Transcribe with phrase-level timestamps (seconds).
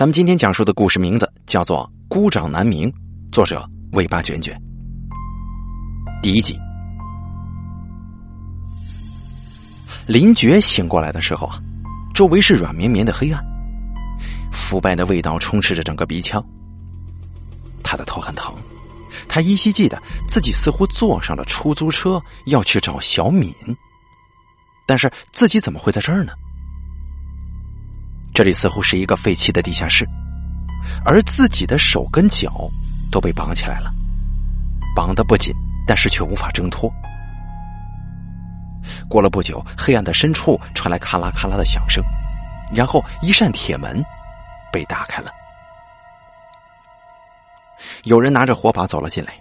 [0.00, 2.90] 咱们今天讲述的故事名字叫做《孤掌难鸣》，
[3.30, 3.62] 作者
[3.92, 4.58] 尾巴卷卷。
[6.22, 6.58] 第一集，
[10.06, 11.60] 林觉醒过来的时候啊，
[12.14, 13.44] 周围是软绵绵的黑暗，
[14.50, 16.42] 腐败的味道充斥着整个鼻腔。
[17.84, 18.54] 他的头很疼，
[19.28, 23.54] 他依稀记得自己似乎坐上了出租车要去找小敏，
[24.86, 26.32] 但是自己怎么会在这儿呢？
[28.40, 30.08] 这里似乎是一个废弃的地下室，
[31.04, 32.70] 而自己的手跟脚
[33.12, 33.92] 都被绑起来了，
[34.96, 35.54] 绑得不紧，
[35.86, 36.90] 但是却无法挣脱。
[39.10, 42.02] 过了不久，黑暗的深处传来咔啦咔啦的响声，
[42.74, 44.02] 然后一扇铁门
[44.72, 45.30] 被打开了，
[48.04, 49.34] 有人拿着火把走了进来。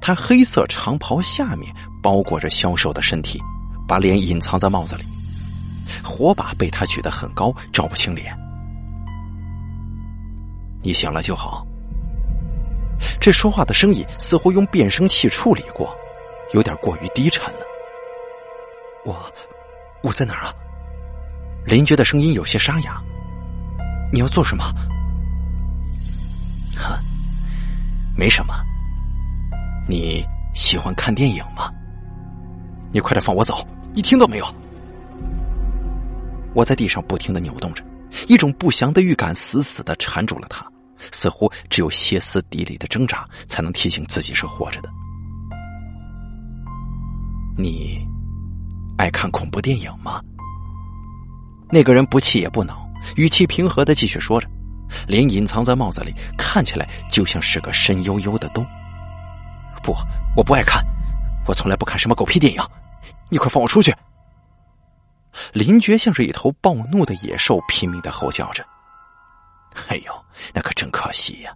[0.00, 1.70] 他黑色长袍下面
[2.02, 3.38] 包裹着消瘦的身体，
[3.86, 5.04] 把脸隐藏在帽子里。
[6.04, 8.36] 火把被他举得很高，照不清脸。
[10.82, 11.66] 你醒了就好。
[13.20, 15.94] 这说话的声音似乎用变声器处理过，
[16.52, 17.60] 有点过于低沉了。
[19.04, 19.16] 我，
[20.02, 20.54] 我在哪儿啊？
[21.64, 23.02] 林觉的声音有些沙哑。
[24.12, 24.64] 你要做什么？
[26.76, 27.00] 哈，
[28.16, 28.54] 没什么。
[29.88, 31.70] 你喜欢看电影吗？
[32.92, 33.66] 你快点放我走！
[33.92, 34.46] 你听到没有？
[36.56, 37.84] 我在地上不停的扭动着，
[38.28, 40.66] 一种不祥的预感死死的缠住了他，
[41.12, 44.88] 似乎只有歇斯底里的挣扎才能提醒自己是活着的。
[47.58, 47.98] 你
[48.96, 50.18] 爱看恐怖电影吗？
[51.70, 54.48] 那个人不气也不恼，语气平和的继续说着，
[55.06, 58.64] 脸隐藏在帽子里，看起来就像是个深幽幽的洞。
[59.82, 59.94] 不，
[60.34, 60.82] 我不爱看，
[61.46, 62.62] 我从来不看什么狗屁电影，
[63.28, 63.94] 你快放我出去！
[65.52, 68.64] 林觉像是一头暴怒的野兽，拼命的吼叫着
[69.88, 71.52] ：“哎呦，那可真可惜呀！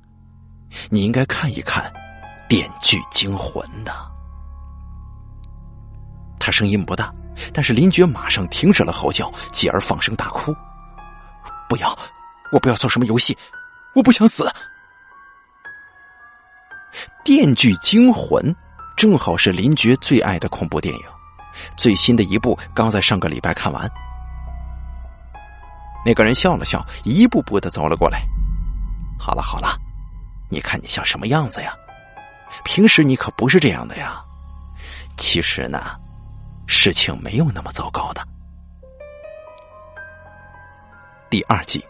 [0.90, 1.84] 你应该看一看
[2.48, 3.92] 《电锯惊魂》的。”
[6.38, 7.12] 他声音不大，
[7.52, 10.54] 但是林觉马上停止了吼叫，继而放声大哭
[11.68, 11.98] ：“不要，
[12.52, 13.36] 我不要做什么游戏，
[13.94, 14.44] 我不想死！”
[17.22, 18.42] 《电锯惊魂》
[18.96, 21.02] 正好是林觉最爱的恐怖电影。
[21.76, 23.90] 最新的一部刚在上个礼拜看完。
[26.04, 28.22] 那个人笑了笑，一步步的走了过来。
[29.18, 29.76] 好了好了，
[30.48, 31.74] 你看你像什么样子呀？
[32.64, 34.20] 平时你可不是这样的呀。
[35.18, 35.96] 其实呢，
[36.66, 38.26] 事情没有那么糟糕的。
[41.28, 41.84] 第二季，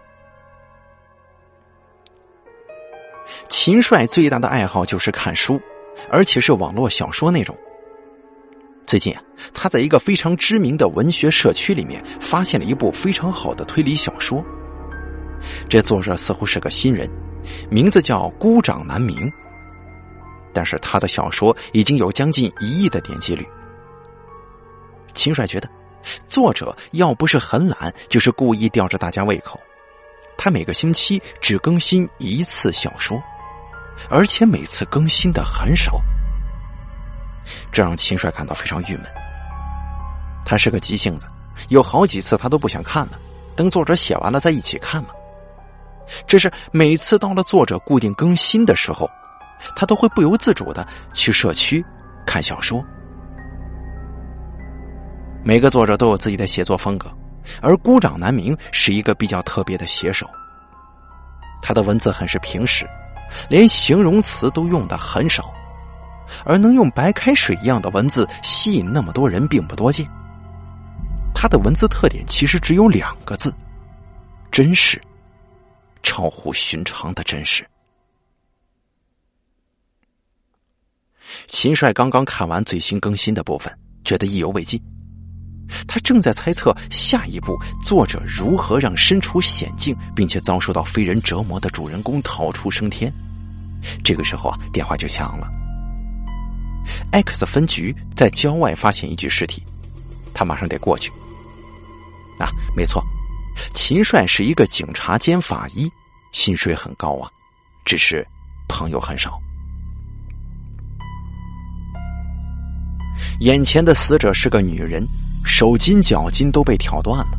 [3.49, 5.63] 秦帅最大的爱好就是看书，
[6.11, 7.57] 而且是网络小说那种。
[8.91, 9.23] 最近啊，
[9.55, 14.45] 他在一个非常知名的文学社区里面发现了一部非常好的推理小说。
[15.69, 17.09] 这作者似乎是个新人，
[17.71, 19.31] 名字叫孤掌难鸣。
[20.53, 23.47] 但是他的小说已经有将近一亿的点击率。
[25.15, 25.71] 秦帅觉得，
[26.27, 29.61] 作者要不是很懒，就是故意吊着大家胃口。
[30.37, 33.23] 他每个星期只更新一次小说，
[34.09, 36.03] 而且每次更新的很少。
[37.73, 39.07] 这让秦帅感到非常郁闷。
[40.45, 41.27] 他是个急性子，
[41.69, 43.19] 有好几次他都不想看了，
[43.55, 45.11] 等作者写完了再一起看嘛。
[46.27, 49.09] 只是每次到了作者固定更新的时候，
[49.77, 51.85] 他都会不由自主的去社区
[52.27, 52.85] 看小说。
[55.45, 57.11] 每个作者都有自己的写作风格，
[57.63, 60.29] 而孤掌难鸣是一个比较特别的写手。
[61.63, 62.89] 他的文字很是平实，
[63.49, 65.53] 连形容词都用的很少。
[66.45, 70.07] 而能用白开水一样的文字吸引那么多人，并不多见。
[71.35, 73.55] 他的文字特点其实只有两个字：
[74.51, 75.01] 真实，
[76.03, 77.67] 超乎寻常的真实。
[81.47, 83.73] 秦帅刚刚看完最新更新的部分，
[84.05, 84.81] 觉得意犹未尽。
[85.87, 93.13] 他正在猜测下一步作者如何让身处险境并且遭受到非人折磨的主人公逃出升天。
[94.03, 95.60] 这个时候啊，电话就响了。
[97.13, 99.63] X 分局在郊外发现一具尸体，
[100.33, 101.11] 他马上得过去。
[102.39, 103.05] 啊，没错，
[103.75, 105.91] 秦帅是一个警察兼法医，
[106.33, 107.29] 薪水很高啊，
[107.85, 108.27] 只是
[108.69, 109.41] 朋友很少。
[113.41, 115.07] 眼前的死者是个女人，
[115.45, 117.39] 手筋脚筋都被挑断了，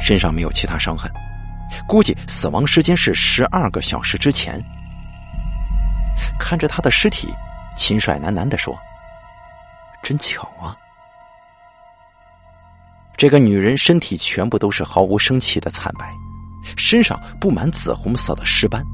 [0.00, 1.10] 身上没有其他伤痕，
[1.86, 4.62] 估计死亡时间是十二个小时之前。
[6.38, 7.28] 看着她的尸体。
[7.80, 8.78] 秦帅喃喃的说
[10.04, 10.76] ：“真巧啊！
[13.16, 16.14] 这个女人身体全部都是毫无生气的惨白，
[16.76, 18.84] 身上布满紫红色的尸斑。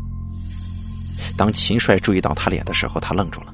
[1.37, 3.53] 当秦帅注意到他脸的时候，他愣住了。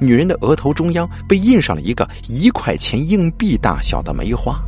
[0.00, 4.58] 女人的额头中央被印上了一个一块钱硬币大小的梅花，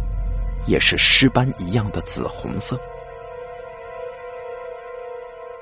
[0.66, 2.78] 也是尸斑一样的紫红色。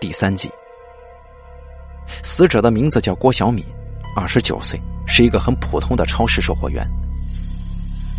[0.00, 0.50] 第三集，
[2.24, 3.64] 死者的名字叫郭小敏，
[4.14, 6.88] 二十九岁，是一个很普通的超市售货员。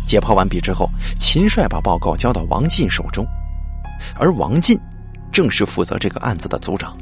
[0.06, 0.88] 解剖完毕之后，
[1.18, 3.26] 秦帅把报告交到王进手中，
[4.16, 4.78] 而王进
[5.32, 6.96] 正是负责这个案子的组长。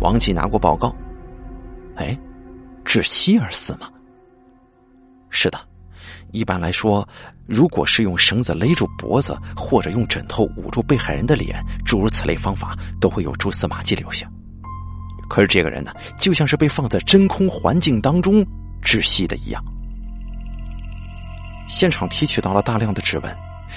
[0.00, 0.94] 王进拿过报告，
[1.96, 2.18] 哎。
[2.82, 3.88] 窒息而死吗？
[5.28, 5.60] 是的，
[6.32, 7.08] 一般来说，
[7.46, 14.28] 如果是用绳子勒住脖子，或者用枕头捂住被害人的脸，诸如此类方法都会有蛛丝马迹留下。
[15.30, 18.44] 可是这个人呢，就像是被放在真空环境当中
[18.82, 19.64] 窒息的一样。
[21.68, 23.32] 现场提取到了大量的指纹，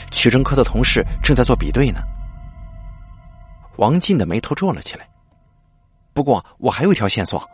[0.09, 2.01] 取证科的同事正在做比对呢。
[3.77, 5.07] 王进的眉头皱了起来。
[6.11, 7.47] 不过，我还有一条线索。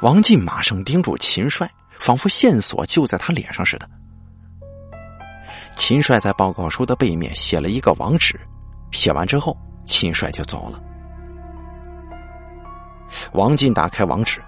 [0.00, 3.88] 王进马上叮嘱秦帅，仿佛线索就在他脸上似的。
[5.76, 8.38] 秦帅在报告书的背面写了一个网址，
[8.90, 10.82] 写完之后，秦帅就走了。
[13.34, 14.42] 王进打开网址，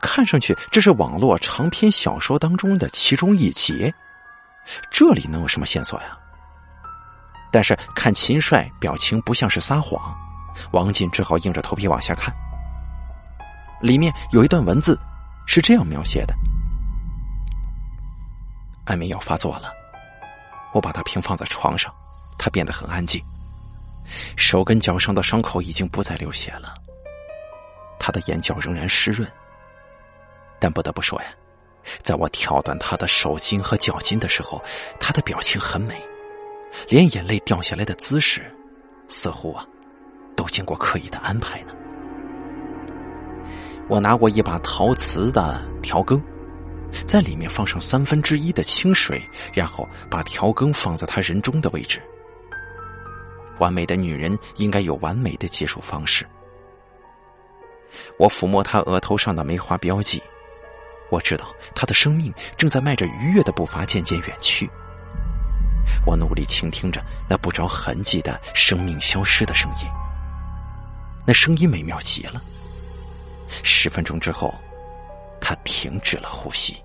[0.00, 3.92] 看上去这是网络长篇小说当中的其中一节，
[4.90, 6.16] 这里能有什么线索呀？
[7.50, 10.14] 但是看秦帅表情不像是撒谎，
[10.70, 12.34] 王进只好硬着头皮往下看。
[13.80, 14.98] 里面有一段文字，
[15.46, 16.34] 是这样描写的：
[18.84, 19.72] 安眠药发作了，
[20.72, 21.92] 我把它平放在床上，
[22.38, 23.20] 他变得很安静，
[24.36, 26.74] 手跟脚上的伤口已经不再流血了，
[28.04, 29.26] 他的眼角仍然湿润。
[30.60, 31.28] 但不得不说呀，
[32.02, 34.62] 在我挑断他的手筋和脚筋的时候，
[35.00, 35.94] 他的表情很美，
[36.86, 38.42] 连眼泪掉下来的姿势，
[39.08, 39.64] 似乎啊，
[40.36, 41.72] 都经过刻意的安排呢。
[43.88, 46.22] 我拿过一把陶瓷的调羹，
[47.06, 49.22] 在里面放上三分之一的清水，
[49.54, 52.02] 然后把调羹放在他人中的位置。
[53.60, 56.26] 完美的女人应该有完美的结束方式。
[58.18, 60.22] 我抚摸他额头上的梅花标记，
[61.10, 64.70] 我知道他的生命正在迈着愉悦的步伐渐渐远去。
[66.06, 69.88] 我努力倾听着那不着痕迹的生命消失的声音，
[71.26, 72.40] 那声音美妙极了。
[73.62, 74.54] 十分钟之后，
[75.40, 76.82] 他停止了呼吸。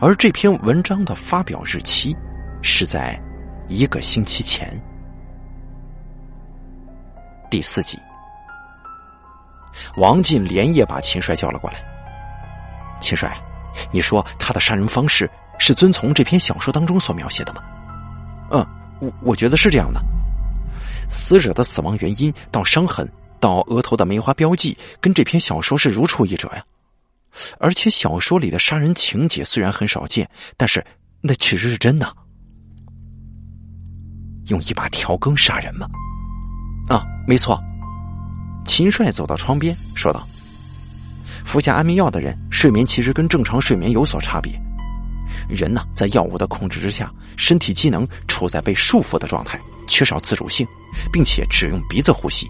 [0.00, 2.16] 而这篇文章的发表日期
[2.62, 3.20] 是在
[3.68, 4.80] 一个星期前。
[7.50, 7.98] 第四集，
[9.96, 11.84] 王进连夜把秦帅叫了过来。
[13.00, 13.36] 秦帅，
[13.90, 17.60] 你说他的杀人方式是遵从这篇小说当中所描写的吗？
[18.52, 18.64] 嗯，
[19.00, 20.00] 我我觉得是这样的。
[21.08, 23.10] 死者的死亡原因到伤痕
[23.40, 26.64] 到额头的梅花标记，跟这篇小说是如出一辙呀。
[27.58, 30.84] 而且小说里的杀人情节虽然很少见，但是
[31.20, 32.16] 那确实是真的。
[34.46, 35.88] 用一把调羹杀人吗？
[36.90, 37.58] 啊，没错。
[38.66, 40.26] 秦帅走到窗边说道
[41.44, 44.52] ：“服下安眠药的人，睡眠其实跟正常睡眠有所差别。
[45.48, 49.58] 人呢，在药物的控制之下，身体机能处在被束缚的状态。”
[49.90, 50.64] 缺少自主性，
[51.12, 52.46] 并且只用鼻子呼吸，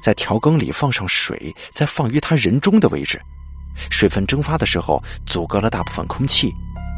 [0.00, 3.18] 在调羹里放上水，再放于他人中的位置，
[3.90, 6.52] 水分蒸发的时候阻隔了大部分空气，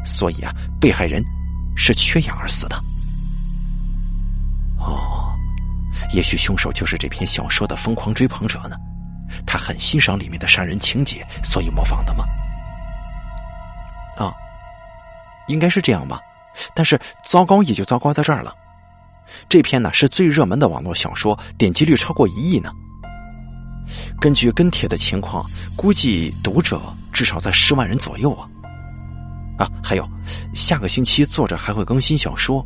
[0.05, 1.23] 所以啊，被害人
[1.77, 2.75] 是缺氧而死的。
[4.81, 5.32] 哦，
[6.11, 8.77] 也许凶手就是这篇小说的疯狂追捧者呢，
[9.47, 12.25] 他很欣赏里面的杀人情节，所以模仿的吗？
[14.17, 14.35] 啊，
[15.49, 16.21] 应该是这样吧，
[16.75, 18.55] 但是糟糕也就糟糕在这儿了。
[19.49, 22.71] 这篇呢是最热门的网络小说，点击率超过一亿呢。
[24.21, 25.45] 根据跟帖的情况，
[25.77, 26.81] 估计读者
[27.13, 28.49] 至少在十万人左右啊。
[29.59, 30.09] 啊，还有，
[30.55, 32.65] 下个星期作者还会更新小说，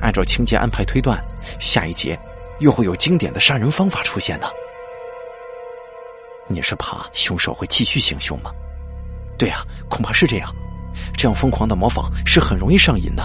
[0.00, 1.22] 按照情节安排推断，
[1.58, 2.18] 下一节
[2.60, 4.46] 又会有经典的杀人方法出现呢。
[6.48, 8.50] 你是怕凶手会继续行凶吗？
[9.38, 10.54] 对啊，恐怕是这样。
[11.16, 13.24] 这样疯狂的模仿是很容易上瘾的。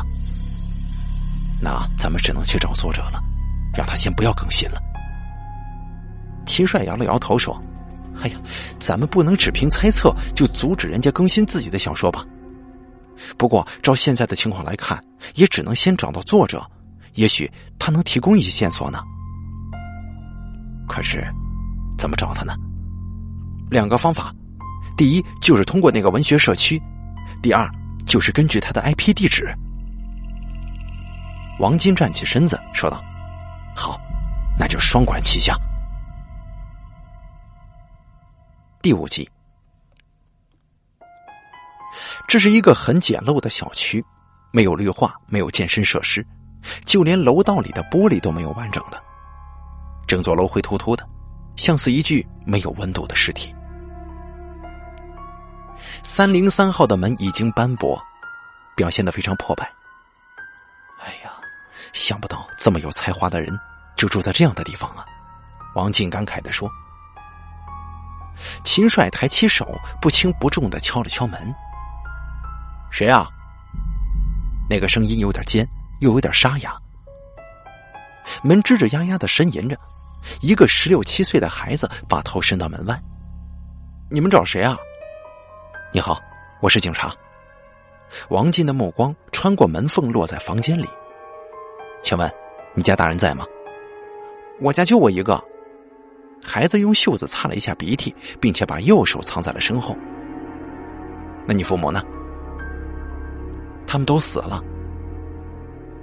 [1.62, 3.20] 那咱们只能去找作者了，
[3.74, 4.80] 让他先不要更新了。
[6.46, 7.60] 秦帅摇了摇头说
[8.22, 8.38] ：“哎呀，
[8.80, 12.24] 咱们不能只凭猜测就阻止人家更新自己的小说吧？
[13.38, 16.63] 不过照现在的情况来看，也只能先找到作者，
[17.15, 19.01] 也许他能提供一些线索呢。
[20.88, 21.25] 可是，
[21.98, 22.56] 怎么找他呢？
[23.70, 24.34] 两个方法：
[24.96, 26.77] 第一就是通过那个文学社区；
[27.42, 27.70] 第二
[28.06, 29.54] 就是根据他的 IP 地址。
[31.60, 33.01] 王金站起身子说道
[33.75, 33.98] ：“好，
[34.60, 35.56] 那就双管齐下。”
[38.84, 39.27] 第五集，
[42.27, 44.06] 这是一个很简陋的小区，
[44.51, 46.24] 没有绿化，没有健身设施，
[46.86, 49.01] 就连楼道里的玻璃都没有完整的，
[50.08, 51.08] 整座楼灰秃秃的，
[51.56, 53.54] 像是一具没有温度的尸体。
[56.04, 58.02] 三零三号的门已经斑驳，
[58.76, 59.72] 表现的非常破败。
[61.00, 61.32] 哎呀，
[61.94, 63.58] 想不到这么有才华的人
[63.96, 65.06] 就住在这样的地方啊！
[65.76, 66.70] 王静感慨的说。
[68.64, 71.54] 秦帅抬起手，不轻不重的敲了敲门。
[72.92, 73.28] 谁啊？
[74.70, 75.68] 那个声音有点尖，
[76.02, 76.76] 又有点沙哑。
[78.44, 79.78] 门吱吱呀呀的呻吟着，
[80.41, 83.00] 一个十六七岁的孩子把头伸到门外。
[84.10, 84.77] 你们找谁啊？
[85.91, 86.22] 你好，
[86.62, 87.13] 我是警察。
[88.29, 90.88] 王进的目光穿过门缝，落在房间里。
[92.03, 92.32] 请问，
[92.74, 93.46] 你家大人在吗？
[94.62, 95.44] 我家就我一个。
[96.44, 99.98] 孩子用袖子擦了一下鼻涕，并且把右手藏在了身后。
[101.48, 102.03] 那你父母呢？
[103.88, 104.63] 他们都死了。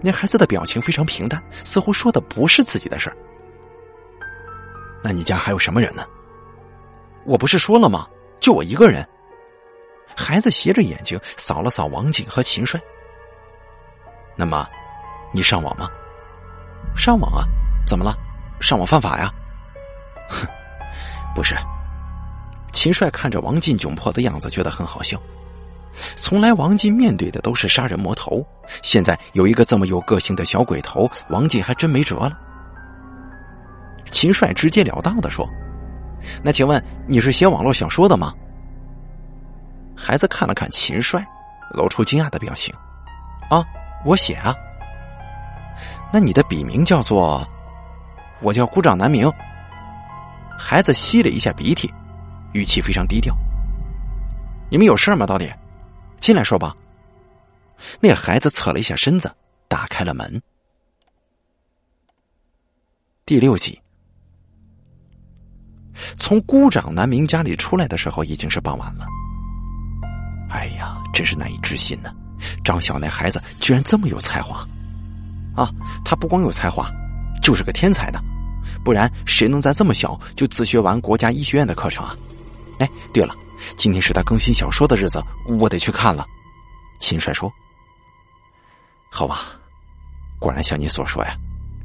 [0.01, 3.17] 那孩子的表情非常平淡，似乎说的不是自己的事儿。
[5.03, 6.05] 那你家还有什么人呢？
[7.25, 8.09] 我不是说了吗？
[8.41, 9.07] 就我一个人。
[10.17, 12.81] 孩子斜着眼睛扫了扫王景和秦帅。
[14.37, 14.67] 那么，
[15.33, 15.89] 你上网吗？
[16.97, 17.45] 上网啊？
[17.87, 18.15] 怎么了？
[18.61, 19.33] 上网犯法呀？
[20.29, 20.47] 哼，
[21.35, 21.57] 不是。
[22.73, 25.21] 秦帅看着王进窘迫的样子，觉得很好笑。
[26.17, 28.45] 从来王进面对的都是杀人魔头，
[28.83, 32.39] 现在有一个这么有个性的小鬼头，王进还真没辙了。
[34.13, 35.49] 秦帅直截了当的说
[36.45, 38.33] ：“那请问你是写网络小说的吗？”
[39.97, 41.27] 孩子看了看秦帅，
[41.71, 42.73] 露出惊讶的表情
[43.51, 43.65] ：“啊，
[44.05, 44.55] 我写啊。
[46.13, 47.45] 那你的笔名叫做……
[48.41, 49.29] 我叫孤掌难鸣。”
[50.59, 51.93] 孩子吸了一下鼻涕，
[52.53, 53.37] 语气非常低调。
[54.71, 55.27] 你们有事吗？
[55.27, 55.53] 到底，
[56.21, 56.77] 进来说吧。
[57.99, 59.35] 那孩子侧了一下身子，
[59.67, 60.41] 打开了门。
[63.27, 63.81] 第六集，
[66.19, 69.07] 从孤掌难鸣家里出来的时候已经是傍晚了。
[70.51, 72.13] 哎呀，真是难以置信呢！
[72.65, 74.67] 张晓那孩子居然这么有才华
[75.55, 75.71] 啊！
[76.05, 76.91] 他不光有才华，
[77.41, 78.21] 就是个天才的。
[78.85, 82.17] 不然谁能在这么小就自学完国家医学院的课程啊？
[82.81, 83.35] 哎，对了，
[83.77, 85.23] 今天是他更新小说的日子，
[85.59, 86.27] 我得去看了。
[86.99, 87.51] 秦帅说
[89.11, 89.47] ：“好吧，
[90.39, 91.37] 果然像你所说呀，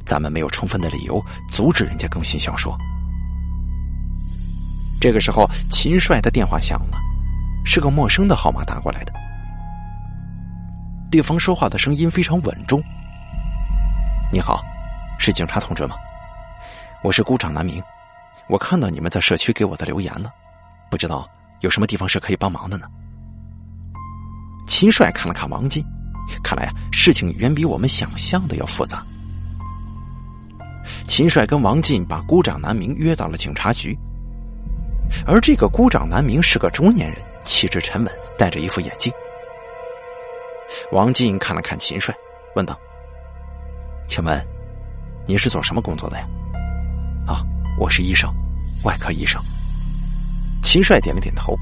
[0.05, 2.77] 咱们没有充分的理由阻止人家更新小说。”
[4.99, 6.97] 这个时候，秦帅的电话响了，
[7.63, 9.13] 是个陌生的号码打过来的。
[11.09, 12.81] 对方说话的声音非常稳重
[14.33, 14.61] ：“你好，
[15.17, 15.95] 是警察同志吗？”
[17.03, 17.81] 我是孤掌难鸣，
[18.49, 20.31] 我看到你们在社区给我的留言了，
[20.89, 21.29] 不知道
[21.61, 22.87] 有什么地方是可以帮忙的呢？
[24.67, 25.85] 秦帅看了看王进，
[26.43, 29.05] 看来啊，事情远比我们想象的要复杂。
[31.05, 33.97] 秦帅跟王进把孤掌难鸣约到了警察局，
[35.25, 39.11] 而这个孤掌难鸣是个中年人，气质沉稳，戴着一副眼镜。
[40.91, 42.15] 王进看了看秦帅，
[42.55, 42.77] 问道
[44.07, 44.45] ：“请问，
[45.25, 46.27] 您是做什么工作的呀？”
[47.25, 47.43] 啊，
[47.79, 48.29] 我是医生，
[48.83, 49.41] 外科医生。
[50.63, 51.55] 秦帅点了点头，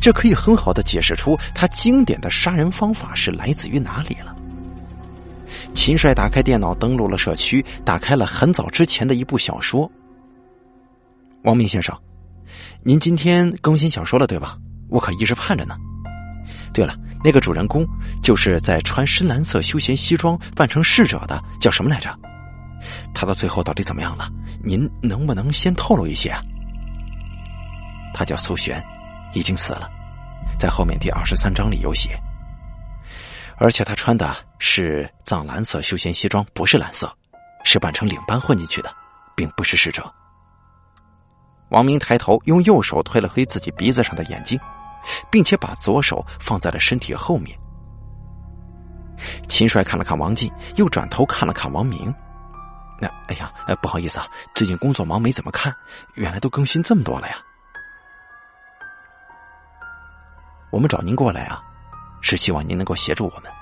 [0.00, 4.34] 这可以很好的解释出他经典的杀人方法是来自于哪里了。
[5.74, 9.90] 秦帅打开电脑，登录了社区，打开了很早之前的一部小说。
[11.42, 11.96] 王明先生，
[12.82, 14.56] 您今天更新小说了对吧？
[14.88, 15.76] 我可一直盼着呢。
[16.72, 17.86] 对了，那个主人公
[18.22, 22.16] 就是在穿深蓝色休闲西装扮成侍者的，叫什么来着？
[23.14, 24.28] 他到最后到底怎么样了？
[24.62, 26.40] 您能不能先透露一些啊？
[28.12, 28.82] 他叫苏璇，
[29.32, 29.88] 已经死了，
[30.58, 32.18] 在后面第二十三章里有写。
[33.58, 37.10] 而且他穿的是藏蓝色休闲西装，不是蓝色，
[37.64, 38.94] 是扮成领班混进去的，
[39.34, 40.04] 并不是侍者。
[41.68, 44.58] 王明抬头，用右手推了推自己鼻子上的眼镜，
[45.30, 47.58] 并且把左手放在了身体后面。
[49.48, 52.14] 秦帅看了看王进，又转头看了看王明。
[53.00, 55.74] 那哎呀，呃，不好意思啊，最近工作忙，没怎么看。
[56.14, 57.36] 原来都更新这么多了呀！
[60.70, 61.62] 我们找您过来啊，
[62.20, 63.52] 是希望您能够协助我们。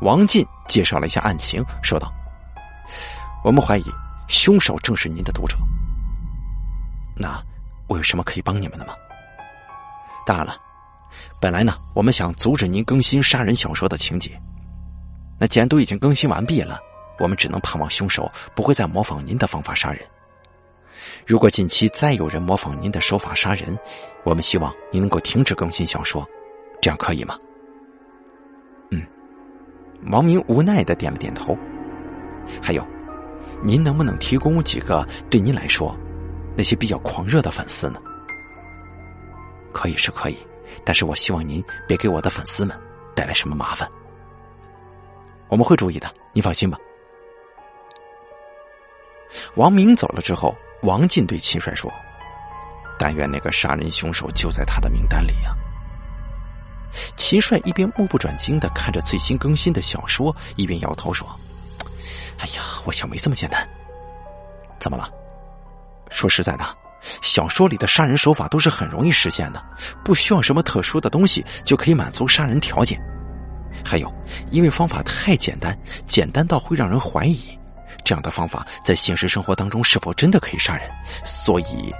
[0.00, 2.12] 王进介绍了一下案情，说道
[3.44, 3.84] ：“我们怀疑
[4.28, 5.56] 凶手正是您的读者。
[7.18, 7.42] 那
[7.86, 8.94] 我有什么可以帮你们的吗？
[10.24, 10.56] 当然了，
[11.40, 14.40] 本来呢，我们想阻止您更新杀人小说的情节。
[15.38, 16.78] 那既然都已经更新完毕了，
[17.18, 20.02] 我们只能盼望凶手不会再模仿您的方法杀人。
[21.26, 23.78] 如果近期再有人模仿您的手法杀人，
[24.24, 26.26] 我们希望您能够停止更新小说，
[26.82, 27.38] 这样可以吗？
[28.90, 29.06] 嗯，
[30.10, 31.56] 王明无奈的点了点头。
[32.62, 32.86] 还有，
[33.62, 35.96] 您能不能提供几个对您来说
[36.58, 38.00] 那些比较狂热的粉丝呢？
[39.72, 40.36] 可以是可以，
[40.84, 42.76] 但是我希望您别给我的粉丝们
[43.14, 43.88] 带来什么麻烦。
[45.46, 46.76] 我们会注意的，您放心吧。
[49.54, 51.88] 王明走了之后，王进对秦帅说
[52.98, 55.54] ：“但愿那个杀人凶手就在他的名单里呀。”
[57.14, 61.24] 秦帅一边目不转睛的看着最新更新的小说，一边摇头说
[62.40, 63.64] ：“哎呀，我想没这么简单。
[64.80, 65.08] 怎么了？
[66.10, 66.64] 说实在的，
[67.22, 69.64] 小说里的杀人手法都是很容易实现的，
[70.04, 73.00] 不需要什么特殊的东西就可以满足杀人条件。”
[73.84, 74.12] 还有，
[74.50, 77.56] 因为方法太简单，简单到会让人怀疑，
[78.04, 80.90] 这样的方法在现实生活当中是否真的可以杀人？
[81.24, 81.94] 所以，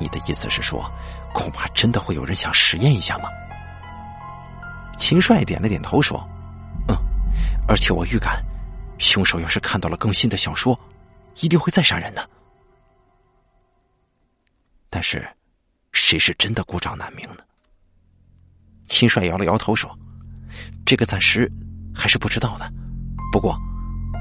[0.00, 0.90] 你的意思是说，
[1.32, 3.28] 恐怕真的会有人想实验一下吗？
[4.98, 6.18] 秦帅点了点头说
[6.88, 6.96] ：“嗯，
[7.68, 8.42] 而且我预感，
[8.98, 10.78] 凶手要是看到了更新的小说，
[11.40, 12.28] 一定会再杀人的。
[14.92, 15.26] 但是，
[15.92, 17.38] 谁是真的孤掌难鸣呢？”
[18.86, 19.90] 秦帅摇了摇头说。
[20.84, 21.50] 这个暂时
[21.94, 22.70] 还是不知道的，
[23.32, 23.58] 不过，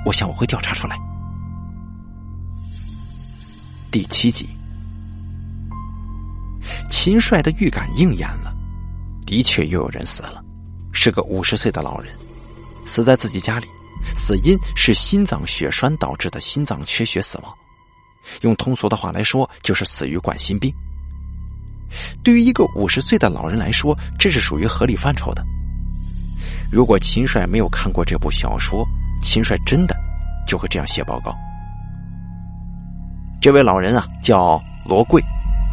[0.05, 0.97] 我想我会调查出来。
[3.91, 4.47] 第七集，
[6.89, 8.55] 秦帅的预感应验了，
[9.25, 10.41] 的确又有人死了，
[10.93, 12.15] 是个五十岁的老人，
[12.85, 13.67] 死在自己家里，
[14.15, 17.53] 死因是心脏血栓导致的心脏缺血死亡，
[18.41, 20.73] 用通俗的话来说，就是死于冠心病。
[22.23, 25.43] 对于一个五十岁的老人来说，这是属于合理范畴的。
[26.71, 28.87] 如果秦帅没有看过这部小说，
[29.21, 29.95] 秦帅真的
[30.47, 31.35] 就会这样写报告。
[33.41, 35.21] 这位老人啊，叫罗贵，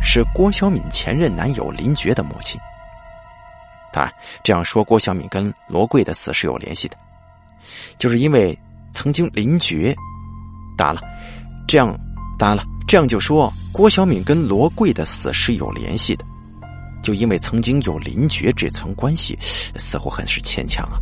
[0.03, 2.61] 是郭小敏前任男友林觉的母亲。
[3.93, 6.97] 当然，这样说郭小敏跟罗贵的死是有联系的，
[7.97, 8.59] 就是因为
[8.93, 9.95] 曾经林觉，
[10.77, 11.03] 当然了，
[11.67, 11.97] 这样
[12.39, 16.25] 当然了，这样就说郭小敏跟罗贵的死是有联系的。
[17.03, 20.99] 就因为曾经有林觉这层关系，似乎很是牵强啊。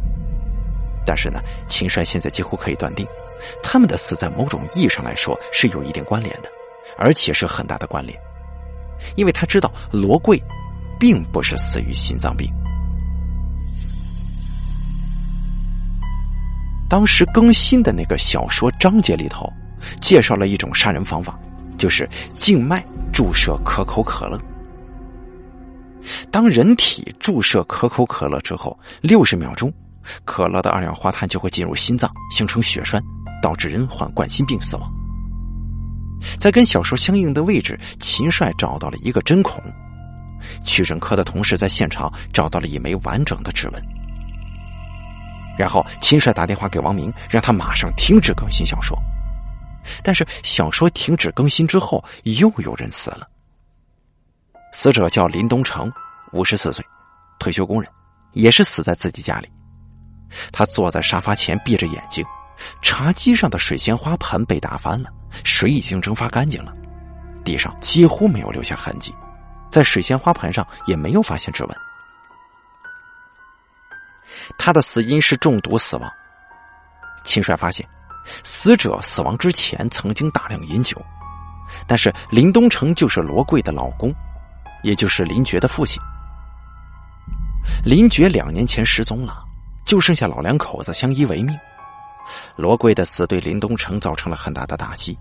[1.04, 3.06] 但是呢，秦帅现在几乎可以断定，
[3.62, 6.48] 他们的死在某种意义上来说是有一定关联的，
[6.98, 8.18] 而且是很大的关联。
[9.14, 10.42] 因为他知道罗贵，
[10.98, 12.50] 并不是死于心脏病。
[16.88, 19.50] 当时更新的那个小说章节里头，
[20.00, 21.38] 介绍了一种杀人方法，
[21.78, 24.40] 就是静脉注射可口可乐。
[26.30, 29.72] 当人体注射可口可乐之后，六十秒钟，
[30.24, 33.02] 可乐的二氧化碳就会进入心脏，形成血栓，
[33.42, 34.92] 导致人患冠心病死亡。
[36.38, 39.60] 在跟小说相应的位置，秦帅找到了一个针孔，
[40.64, 43.82] 取证科的同事在现场找到了一枚完整的指纹。
[45.58, 48.96] 然后，秦帅打电话给王明，让他马上停止更新小说。
[50.02, 53.28] 但是，小说停止更新之后，又有人死了。
[54.72, 55.90] 死者叫林东成，
[56.32, 56.84] 五十四岁，
[57.38, 57.90] 退休工人，
[58.32, 59.50] 也是死在自己家里。
[60.52, 62.24] 他坐在沙发前闭着眼睛，
[62.82, 65.10] 茶几上的水仙花盆被打翻了，
[65.44, 66.72] 水已经蒸发干净了，
[67.44, 69.14] 地上几乎没有留下痕迹，
[69.70, 71.76] 在水仙花盆上也没有发现指纹。
[74.58, 76.12] 他的死因是中毒死亡。
[77.24, 77.88] 秦帅发现，
[78.44, 81.00] 死者死亡之前曾经大量饮酒，
[81.86, 84.14] 但是林东城就是罗贵的老公。
[84.82, 86.00] 也就是林觉的父亲，
[87.84, 89.42] 林觉两年前失踪了，
[89.84, 91.58] 就剩下老两口子相依为命。
[92.56, 95.18] 罗贵的死对林东城造成了很大的打击，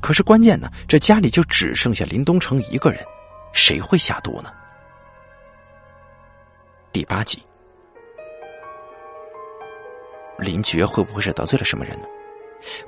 [0.00, 3.04] 可是关键呢，这家里就只剩下林东城一个人，
[3.52, 4.50] 谁会下毒呢？
[6.90, 7.40] 第八集，
[10.38, 12.08] 林觉会不会是得罪了什么人呢？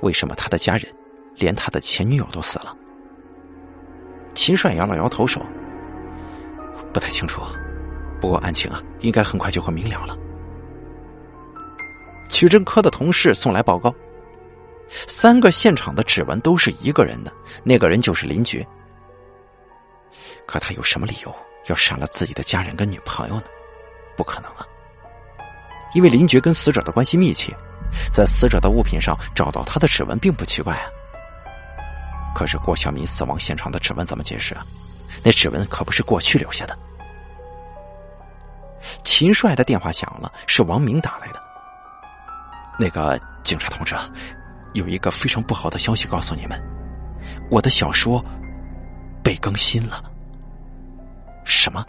[0.01, 0.91] 为什么他的家人，
[1.35, 2.75] 连他的前女友都死了？
[4.33, 5.41] 秦帅摇了摇头说。
[6.93, 7.41] 不太清楚，
[8.19, 10.17] 不过案情啊，应该很快就会明了了。
[12.29, 13.93] 取证科的同事送来报告，
[15.07, 17.31] 三个现场的指纹都是一个人的，
[17.63, 18.65] 那个人就是林觉。
[20.45, 21.35] 可他有什么理由
[21.67, 23.43] 要杀了自己的家人跟女朋友呢？
[24.15, 24.65] 不可能啊！
[25.93, 27.55] 因为林觉跟死者的关系密切，
[28.11, 30.85] 在死者的物品上找到他的指纹并不奇怪啊。
[32.35, 34.63] 可是郭小明死亡现场的指纹怎么解释啊？
[35.23, 36.77] 那指纹可不是过去留下的。
[39.03, 41.41] 秦帅的电话响了，是王明打来的。
[42.77, 43.95] 那个警察同志，
[44.73, 46.61] 有一个非常不好的消息告诉你们，
[47.49, 48.23] 我的小说
[49.23, 50.03] 被更新了。
[51.43, 51.83] 什么？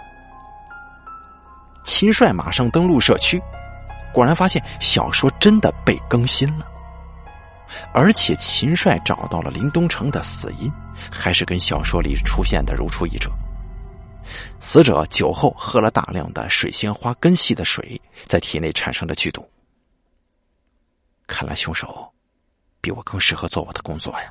[1.85, 3.41] 秦帅马上登录社区，
[4.19, 6.67] 果然发现小说真的被更新了，
[7.95, 10.69] 而且秦帅找到了林东城的死因，
[11.09, 13.31] 还是跟小说里出现的如出一辙。
[14.59, 19.49] 死者酒后喝了大量的水仙花根系的水，在体内产生了剧毒。
[21.29, 22.13] 看来凶手
[22.81, 24.29] 比我更适合做我的工作呀，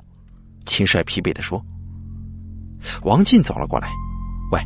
[0.66, 1.64] 秦帅疲惫的说。
[3.04, 3.88] 王进走了过来，
[4.52, 4.62] 喂，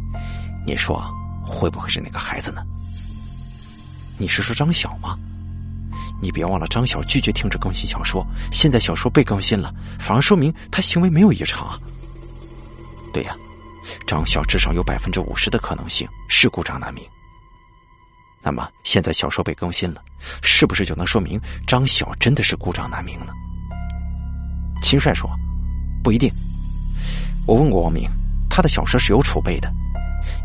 [0.65, 0.99] 你说
[1.43, 2.63] 会不会是那个孩子呢？
[4.21, 5.17] 你是说张晓吗？
[6.21, 11.81] 你别忘了，张晓拒绝停止更新小说，现在小说被更新了，反而说明他行为没有异常。
[13.11, 13.35] 对呀，
[14.05, 17.03] 张晓至少有百分之五十的可能性是孤掌难鸣。
[18.43, 20.03] 那么现在小说被更新了，
[20.43, 23.33] 是不是就能说明张晓真的是孤掌难鸣呢？
[24.83, 25.27] 秦帅说
[26.03, 26.31] ：“不一定。
[27.47, 28.07] 我问过王明，
[28.51, 29.73] 他的小说是有储备的，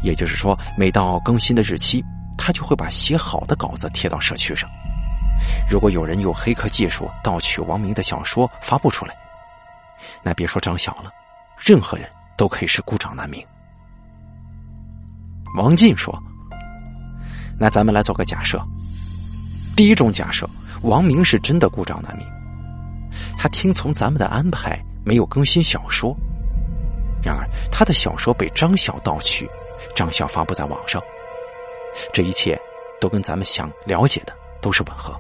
[0.03, 2.03] 也就是说，每到更新的日期。”
[2.37, 4.69] 他就会把写好的稿子贴到社区上。
[5.69, 9.15] 如果有人用黑客技术盗取王明的小说发布出来，
[10.23, 11.11] 那别说张晓了，
[11.59, 13.45] 任何人都可以是孤掌难鸣。
[15.57, 16.17] 王进说
[17.59, 18.63] ：“那咱们来做个假设。
[19.77, 20.49] 第一种假设，
[20.83, 22.27] 王明是真的孤掌难鸣，
[23.39, 26.17] 他听从咱们的安排，没有更新小说。
[27.23, 29.49] 然而，他的小说被张晓盗取，
[29.95, 31.03] 张晓发布在网上。”
[32.13, 32.59] 这一切
[33.01, 35.15] 都跟咱们想了解的都是吻合。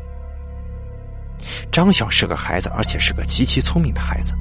[1.70, 4.34] 张晓是个孩子，而且是个极其聪明的孩子。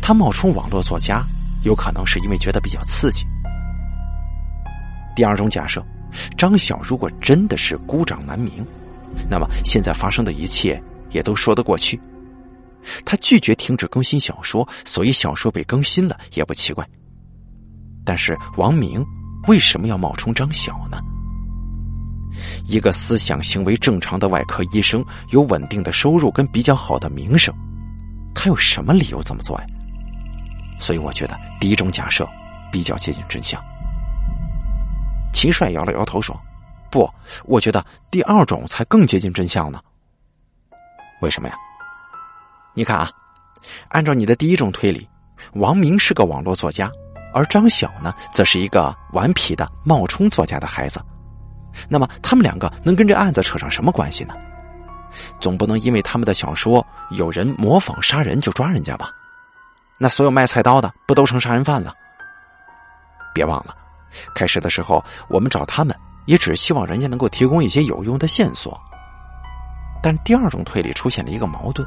[0.00, 1.24] 他冒充网络作家，
[1.64, 3.26] 有可能是因为觉得比较刺激。
[5.14, 5.84] 第二种假设，
[6.38, 8.64] 张晓如果真的是孤掌难鸣，
[9.28, 12.00] 那么现在发生的一切也都说得过去。
[13.04, 16.88] 他拒绝停止更新小说，所以小说被更新了也不奇怪。
[18.04, 19.04] 但是王明
[19.48, 20.98] 为什么要冒充张晓呢？
[22.66, 27.54] 一个思想行为正常的外科医生，有稳定的收入跟比较好的名声，
[28.34, 29.66] 他有什么理由这么做呀？
[30.78, 32.28] 所以我觉得第一种假设
[32.72, 33.62] 比较接近真相。
[35.32, 36.38] 秦帅摇了摇头说
[36.90, 37.08] ：“不，
[37.44, 39.80] 我觉得第二种才更接近真相呢。
[41.20, 41.54] 为什么呀？
[42.74, 43.10] 你看啊，
[43.90, 45.08] 按照你的第一种推理，
[45.52, 46.90] 王明是个网络作家，
[47.32, 51.00] 而张晓呢，则是一个顽皮的冒充作家的孩子。”
[51.88, 54.34] 那么他们两个能跟这案子扯上什么关系呢？
[55.38, 59.10] 总不能因为他们的小说有人模仿杀人就抓人家吧？
[59.98, 61.92] 那所有卖菜刀的不都成杀人犯了？
[63.34, 63.76] 别忘了，
[64.34, 65.94] 开始的时候我们找他们
[66.26, 68.80] 也只是希望人家能够提供一些有用的线索。
[70.02, 71.86] 但第二种推理出现了一个矛盾，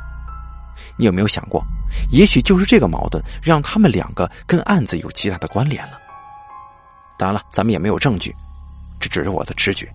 [0.96, 1.64] 你有没有想过，
[2.12, 5.98] 也许就是这个矛盾让他们两个跟案子有极大的关联了？
[7.18, 8.34] 当然了，咱们也没有证据。
[9.06, 9.88] 这只是我的直觉，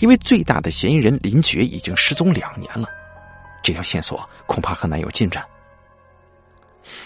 [0.00, 2.88] 因为最大的嫌疑人林觉已经失踪两年了，
[3.62, 5.44] 这条线索恐怕很难有进展。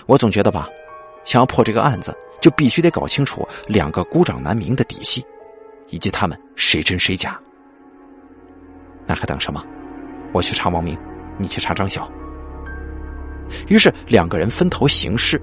[0.06, 0.66] 我总觉得吧，
[1.24, 5.22] 想要破这个案子，就必须得搞清楚两个孤掌难鸣的底细，
[5.90, 7.38] 以及他们谁真谁假。
[9.06, 9.62] 那还等什么？
[10.32, 10.98] 我去查王明，
[11.36, 12.10] 你去查张晓。
[13.68, 15.38] 于是两个人分头行事，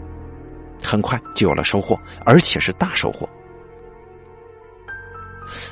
[0.83, 1.95] 很快就有了收获，
[2.25, 3.29] 而且是大收获。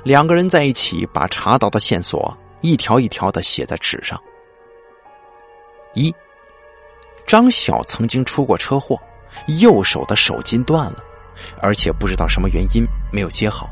[0.04, 4.20] 两个人在一起，把查到的线索一条一条的写在纸上。
[5.94, 6.14] 一，
[7.28, 9.00] 张晓曾经出过车祸，
[9.60, 11.04] 右手的手筋断了，
[11.62, 13.70] 而且不知道什么原因没有接好，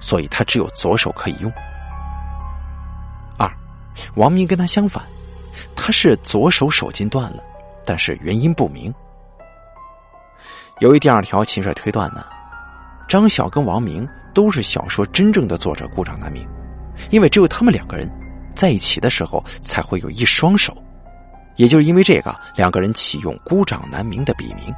[0.00, 1.52] 所以他只有左手可以用。
[3.38, 3.50] 二，
[4.14, 5.02] 王明跟他相反，
[5.74, 7.42] 他是左手手筋断了，
[7.84, 8.94] 但是原因不明。
[10.80, 12.24] 由于第二条秦帅推断呢，
[13.08, 14.08] 张晓跟王明。
[14.34, 16.46] 都是小说真正的作者孤掌难鸣，
[17.10, 18.10] 因为只有他们两个人
[18.54, 20.76] 在一起的时候才会有一双手，
[21.56, 24.74] 也就是因为这个，两个人启用孤掌难鸣的笔名。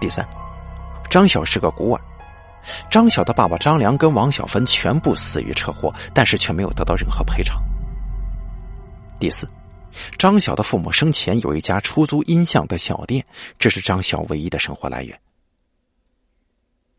[0.00, 0.26] 第三，
[1.10, 2.00] 张晓是个孤儿，
[2.90, 7.62] 张晓的爸爸张良跟王小芬全部死于车祸，但是却没有得到任何赔偿。
[9.18, 9.46] 第四，
[10.18, 13.22] 张晓的父母生前有一家出租音像的小店，
[13.58, 15.20] 这是张晓唯一的生活来源。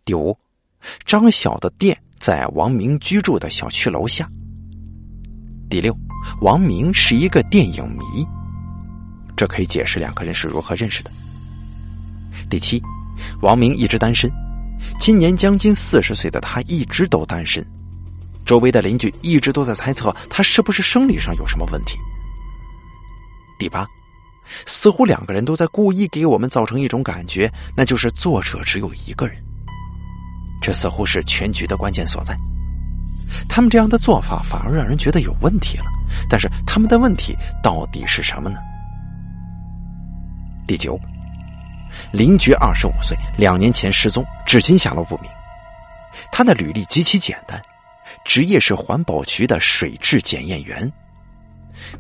[0.06, 0.38] 第五。
[1.06, 4.30] 张晓的店在王明居住的小区楼下。
[5.70, 5.96] 第六，
[6.42, 8.28] 王明是一个电影迷，
[9.38, 11.12] 这可以解释两个人是如何认识的。
[12.50, 12.82] 第七，
[13.42, 14.30] 王明一直单身，
[15.00, 17.66] 今年将近四十岁的他一直都单身，
[18.46, 21.98] 周围的邻居一直都在猜测他是不是生理上有什么问题。
[23.58, 23.88] 第八，
[24.66, 29.42] 似乎两个人都在故意给我们造成一种感觉，那就是作者只有一个人。
[30.62, 32.38] 这似乎是全局的关键所在。
[33.50, 35.86] 他们这样的做法反而让人觉得有问题了。
[36.30, 38.60] 但是他们的问题到底是什么呢？
[40.68, 41.00] 第九，
[42.12, 45.32] 林觉二十五岁，两年前失踪，至今下落不明。
[46.32, 47.62] 他的履历极其简单，
[48.26, 50.92] 职业是环保局的水质检验员。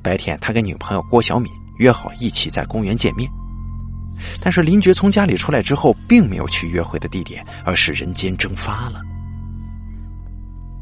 [0.04, 3.32] 白天，他跟女朋友郭小敏约好一起在公园见面。
[4.42, 9.02] 但是林觉从家里出来之后，并没有去约会的地点，而是人间蒸发了。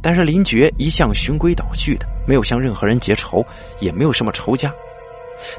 [0.02, 3.45] 但是林觉一向循规蹈矩的，没有向任何人结仇，
[3.82, 4.71] 也没有什么仇家，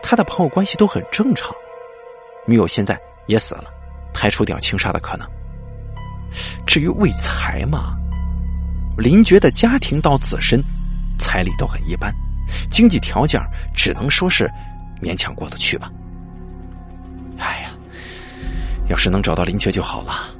[0.03, 1.55] 他的朋友关系都很正常。
[2.47, 3.65] 女友现在也死了，
[4.15, 5.29] 排除掉情杀的可能。
[6.67, 7.95] 至于为财嘛，
[8.97, 10.63] 林觉的家庭到自身，
[11.19, 12.11] 彩礼都很一般，
[12.71, 13.39] 经济条件
[13.75, 14.51] 只能说是
[15.03, 15.91] 勉强过得去吧。
[18.91, 20.35] 要是能找到林觉就好了。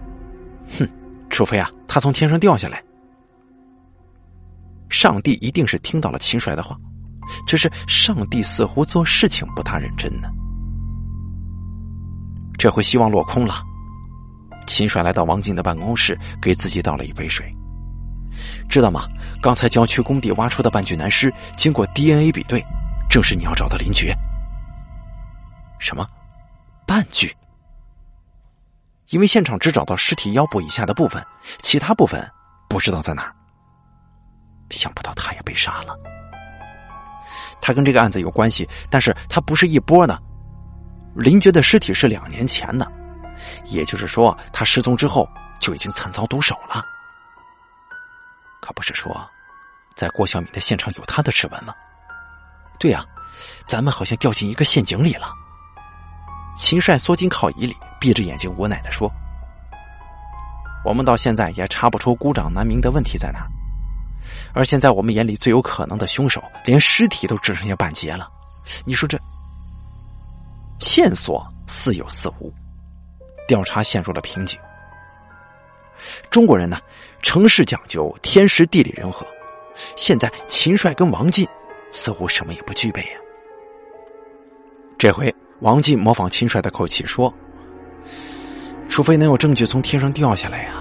[0.77, 0.87] 哼，
[1.31, 2.83] 除非啊，他从天上掉下来。
[4.89, 6.77] 上帝一定是听到了秦帅的话，
[7.47, 10.29] 只是上帝似乎做事情不大认真呢。
[12.59, 13.63] 这回希望落空了。
[14.67, 17.47] 秦帅来到王静的办公室，给自己倒了一杯水。
[18.69, 19.09] 知道吗？
[19.41, 22.61] 刚才郊区工地挖出的半具男尸，经过 DNA 比对，
[23.09, 24.13] 正是你要找的林觉。
[25.79, 26.05] 什么？
[26.85, 27.33] 半具？
[29.11, 31.25] 因为现场只找到尸体腰部以下的部分，
[31.61, 32.29] 其他部分
[32.69, 33.35] 不知道在哪儿。
[34.71, 35.99] 想不到他也被杀了，
[37.61, 40.21] 他跟这个案子有关系，但是他不是一波的。
[41.13, 42.91] 林觉的尸体是两年前的，
[43.65, 46.85] 也就是说，他失踪之后就已经惨遭毒手了。
[48.61, 49.29] 可不是说，
[49.97, 51.75] 在郭小敏的现场有他的指纹吗？
[52.79, 53.05] 对呀，
[53.67, 55.33] 咱们好像掉进一个陷阱里了。
[56.55, 59.11] 秦帅缩进靠椅里，闭着眼睛无奈的说
[60.85, 63.47] ：“我们到现在也查不出孤掌难鸣的问题在哪。”
[64.53, 68.29] 而现在我们眼里最有可能的凶手，连尸体都只剩下半截了。
[68.85, 69.19] 你说这
[70.79, 72.53] 线索似有似无，
[73.47, 74.59] 调查陷入了瓶颈。
[76.31, 76.79] 中国人呢，
[77.23, 79.27] 城市讲究天时地利人和，
[79.97, 81.47] 现在秦帅跟王进
[81.91, 83.19] 似乎什么也不具备呀。
[84.99, 87.33] 这回王进模仿秦帅的口气说
[88.91, 90.73] ：“除非能有证据从天上掉下来呀。”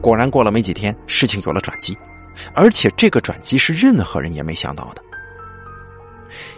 [0.00, 1.94] 果然，过了没几天，事情有了转机，
[2.54, 5.02] 而且这个转机是任何人也没想到的。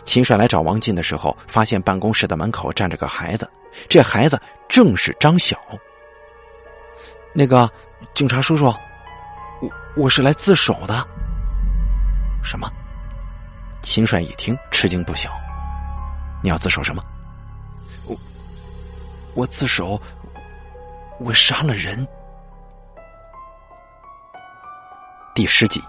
[0.04, 3.48] 秦帅来找王进的时候，发现办公室的门口站着个孩子，
[3.88, 5.56] 这孩子正是张晓。
[7.32, 7.68] 那个
[8.12, 11.06] 警察叔叔，我我是来自首的。
[12.42, 12.70] 什么？
[13.82, 15.30] 秦帅一听，吃惊不小。
[16.42, 17.02] 你要自首什么？
[19.40, 19.98] 我自首，
[21.18, 22.06] 我杀了人。
[25.34, 25.82] 第十集，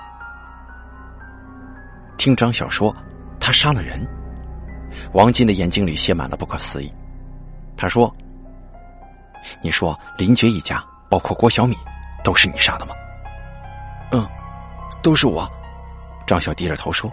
[2.18, 2.96] 听张晓说
[3.42, 4.08] 他杀了人，
[5.12, 6.90] 王进的眼睛里写满了不可思议。
[7.76, 8.10] 他说
[9.62, 11.78] ：“你说林觉一家，包括郭小敏，
[12.24, 12.96] 都是你杀的吗
[14.14, 14.26] ？”“嗯，
[15.04, 15.46] 都是我。”
[16.26, 17.12] 张晓低着头说：“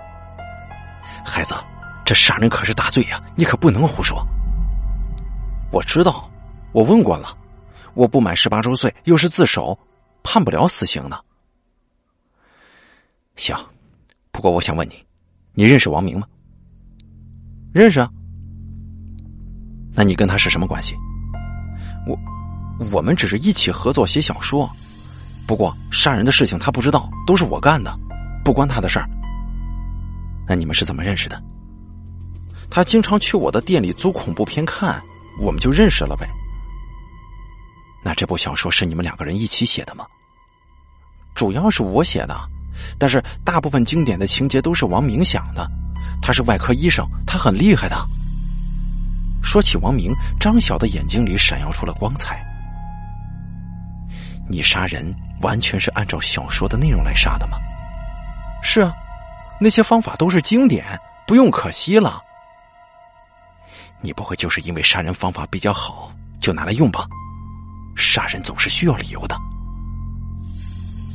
[1.27, 1.53] 孩子，
[2.05, 4.25] 这杀人可是大罪呀，你可不能胡说。
[5.71, 6.31] ”“我知道，
[6.73, 7.37] 我问过了，
[7.95, 9.79] 我不满十八周岁，又是自首，
[10.23, 11.25] 判不了死刑的。”
[13.37, 13.57] 行，
[14.33, 15.05] 不过我想问你，
[15.53, 16.27] 你认识王明吗？
[17.73, 18.11] 认识啊。
[19.95, 20.97] 那你跟他是什么关系？
[22.07, 22.19] 我，
[22.91, 24.69] 我们只是一起合作写小说，
[25.47, 27.95] 不过杀人的事情他不知道，都是我干的，
[28.45, 29.09] 不关他的事儿。
[30.47, 31.43] 那你们是怎么认识的？
[32.71, 35.03] 他经常去我的店里租恐怖片看，
[35.39, 36.29] 我们就认识了呗。
[38.05, 40.07] 那这部小说是你们两个人一起写的吗？
[41.35, 42.37] 主要是我写的。
[42.97, 45.69] 但是大部分经典的情节都是王明想的，
[46.23, 47.97] 他是外科医生，他很厉害的。
[49.43, 52.41] 说起王明，张晓的眼睛里闪耀出了光彩。
[54.49, 57.59] 你杀人完全是按照小说的内容来杀的吗？
[58.63, 58.93] 是啊，
[59.61, 60.85] 那些方法都是经典，
[61.27, 62.23] 不用可惜了。
[64.01, 67.07] 你不会就是因为杀人方法比较好就拿来用吧？
[67.97, 69.37] 杀人总是需要理由的。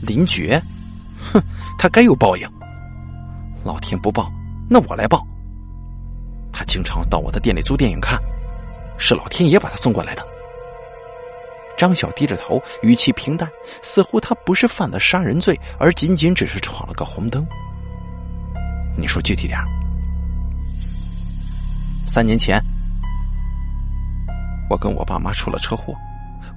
[0.02, 0.62] 林觉。
[1.32, 1.41] 哼，
[1.78, 2.46] 他该有报应。
[3.63, 4.30] 老天不报，
[4.69, 5.26] 那我来报。
[6.52, 8.19] 他经常到我的店里租电影看，
[8.98, 10.24] 是老天爷把他送过来的。
[11.78, 13.50] 张晓低着头，语气平淡，
[13.82, 17.48] 似乎他不是犯了杀人罪，而仅仅只是闯了个红灯。
[18.98, 19.58] 你说具体点
[22.06, 22.62] 三年前，
[24.69, 25.93] 我跟我爸妈出了车祸，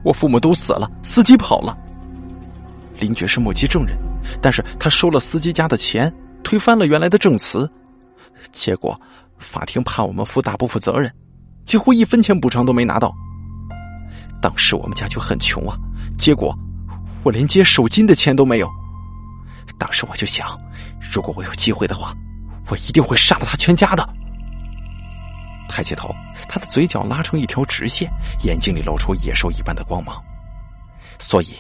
[0.03, 1.77] 我父母都死了，司机跑了。
[2.99, 3.97] 林觉是目击证人，
[4.41, 7.71] 但是他收了司机家的钱，推翻了原来的证词，
[8.53, 8.99] 结果
[9.39, 11.13] 法庭判我们负大部分责任，
[11.67, 13.15] 几乎一分钱补偿都没拿到。
[14.41, 15.77] 当时我们家就很穷啊，
[16.17, 16.57] 结果
[17.23, 18.69] 我连接手金的钱都没有。
[19.79, 20.59] 当时我就想，
[21.13, 22.15] 如果我有机会的话，
[22.71, 24.09] 我一定会杀了他全家的。
[25.69, 26.15] 抬起头，
[26.49, 28.11] 他的嘴角拉成一条直线，
[28.45, 30.23] 眼睛里露出野兽一般的光芒。
[31.19, 31.59] 所以。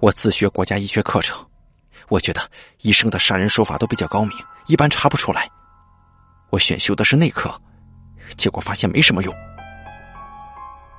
[0.00, 1.38] 我自学国家医学课程，
[2.08, 2.42] 我觉得
[2.82, 4.36] 医生的杀人手法都比较高明，
[4.66, 5.48] 一般查不出来。
[6.50, 7.58] 我选修的是内科，
[8.36, 9.34] 结果发现没什么用。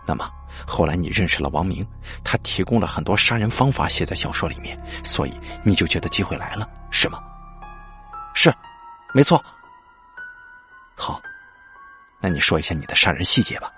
[0.08, 0.28] 那么
[0.66, 1.86] 后来你认识了王明，
[2.24, 7.22] 他提供了很多杀人方法写在小说里面，所以你就觉得机会来了，是吗？
[8.34, 8.52] 是，
[9.14, 9.44] 没错。
[10.96, 11.22] 好，
[12.26, 13.72] 那你说一下你的杀人细节吧。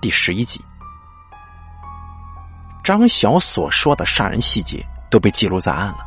[0.00, 0.60] 第十一集。
[2.82, 5.98] 张晓所说的杀人细节都被记录在案了。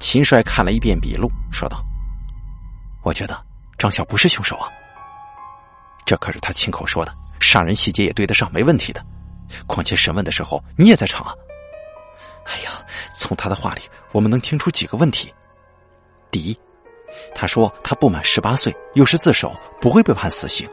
[0.00, 1.84] 秦帅看了一遍笔录，说道
[3.04, 3.46] ：“我觉得
[3.78, 4.68] 张晓不是凶手啊。
[6.04, 9.00] 这可是他亲口说的，杀人细节也对得上，没问题的。
[9.68, 11.32] 况且审问的时候你也在场啊。
[12.46, 12.72] 哎呀，
[13.14, 15.32] 从他的话里我们能听出几个问题：
[16.32, 16.60] 第一，
[17.34, 20.68] 他说他不满十八岁，又是自首，不会被判死刑，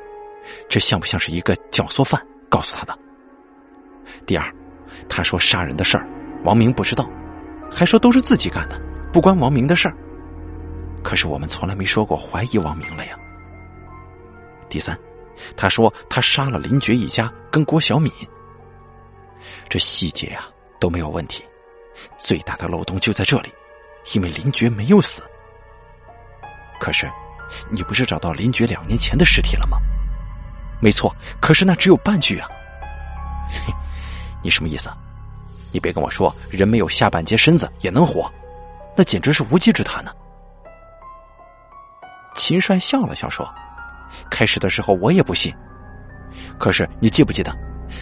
[0.69, 2.97] 这像不像是一个教唆犯告诉他的？
[4.25, 4.49] 第二。”
[5.09, 6.07] 他说杀人的事儿，
[6.43, 7.09] 王明不知道，
[7.71, 9.95] 还说都是自己干的，不关王明的事儿。
[11.03, 13.17] 可是我们从来没说过怀疑王明了呀。
[14.67, 14.97] 第三，
[15.55, 18.11] 他说他杀了林觉一家跟郭小敏，
[19.69, 21.43] 这细节啊都没有问题，
[22.17, 23.53] 最大的漏洞就在这里，
[24.13, 25.21] 因为林觉没有死。
[26.79, 27.09] 可是，
[27.69, 29.77] 你不是找到林觉两年前的尸体了吗？
[30.79, 32.47] 没错，可是那只有半具啊。
[34.43, 34.89] 你什么意思？
[35.71, 38.31] 你别跟我说人没有下半截身子也能活，
[38.95, 40.11] 那简直是无稽之谈呢。
[42.35, 43.47] 秦帅笑了笑说
[44.29, 45.53] ：“开始的时候我也不信，
[46.57, 47.51] 可是你记不记得，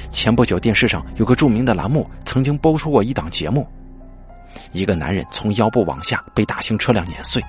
[0.10, 3.68] 前不久电视上有个著名的栏目曾经播出过一档节目，
[4.72, 7.42] 一个男人从腰部往下被大型车辆碾碎，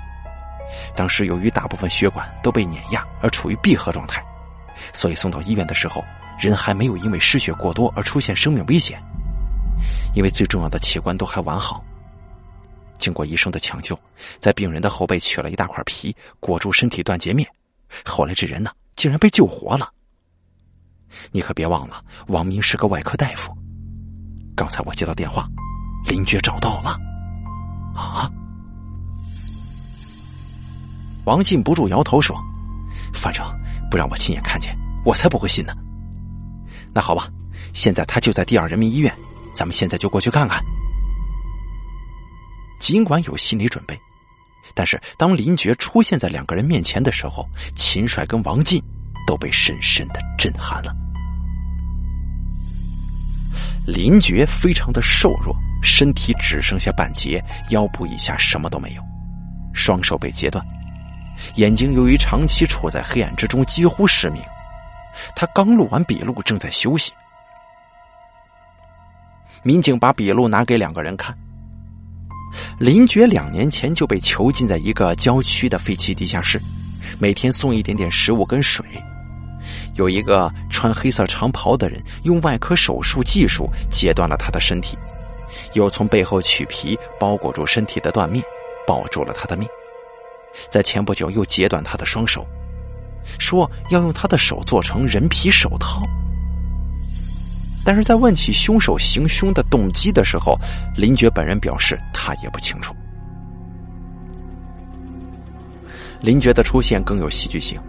[0.95, 4.25] 当时由于大部分血管都被碾压而处于闭合状态，
[4.93, 6.05] 所以送到医院的时候。”
[6.39, 9.03] 人还没有因为失血过多而出现生命危险，
[10.15, 11.83] 因为最重要的器官都还完好。
[12.99, 13.99] 经过医生的抢救，
[14.39, 17.49] 在病人的后背取了一大块皮裹住身体断截面，
[18.05, 19.89] 后来这人呢竟然被救活了。
[21.33, 23.51] 你可别忘了，王明是个外科大夫。
[24.55, 25.49] 刚才我接到电话，
[26.05, 26.99] 林觉找到了。
[27.95, 28.31] 啊！
[31.27, 32.37] 王进不住摇头说
[33.13, 33.45] ：“反正
[33.91, 35.75] 不让我亲眼看见，我才不会信呢。”
[36.95, 37.29] 那好吧，
[37.75, 39.13] 现在他就在第二人民医院，
[39.53, 40.65] 咱们现在就过去看看。
[42.79, 43.99] 尽管有心理准备，
[44.73, 48.81] 但是当林觉出现在两个人面前的时候，秦帅跟王进
[49.27, 50.95] 都被深深的震撼了。
[53.85, 59.03] 林觉非常的瘦弱，身体只剩下半截，腰部以下什么都没有，
[59.75, 60.65] 双手被截断，
[61.57, 64.43] 眼睛由于长期处在黑暗之中，几乎失明。
[65.35, 67.13] 他刚录完笔录，正在休息。
[69.63, 71.37] 民警把笔录拿给两个人看。
[72.79, 76.61] 林觉两年前就被囚禁在一个郊区的废弃地下室，
[77.19, 78.85] 每天送一点点食物跟水。
[79.95, 84.97] 有一个穿黑色长袍的人用外科手术技术截断了他的身体，
[85.73, 88.45] 又从背后取皮包裹住身体的断面，
[88.87, 89.69] 保住了他的命。
[90.71, 92.47] 在前不久又截断他的双手。
[93.41, 96.01] 说要用他的手做成人皮手套，
[97.85, 100.57] 但是在问起凶手行凶的动机的时候，
[100.97, 102.95] 林觉本人表示他也不清楚。
[106.21, 107.81] 林觉的出现更有戏剧性，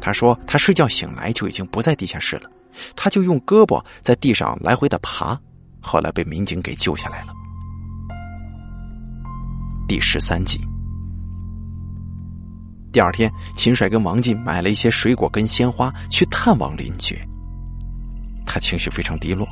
[0.00, 2.50] 他说他睡觉醒来就已经不在地下室了，
[2.96, 5.38] 他就用胳膊在地上来回的爬，
[5.80, 7.32] 后来被民警给救下来了。
[9.86, 10.60] 第十三集。
[12.94, 17.26] 第二天，秦帅跟王进买了一些水果跟鲜花去探望林觉。
[18.46, 19.44] 他情绪非常低落，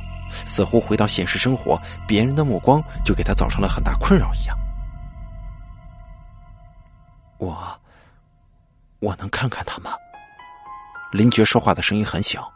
[0.45, 1.77] 似乎回到现实生活，
[2.07, 4.57] 别人的目光就给他造成了很大困扰一样。
[7.37, 7.77] 我，
[8.99, 9.91] 我能看看他吗？
[11.11, 12.49] 林觉说话的声音很小。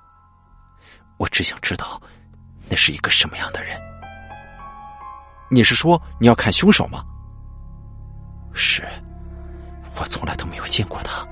[1.18, 2.02] 我只想知道，
[2.70, 3.78] 那是一个什么样的人。
[5.52, 7.04] 你是说你要看凶手吗？
[8.54, 8.88] 是，
[10.00, 11.26] 我从来都没有见过他。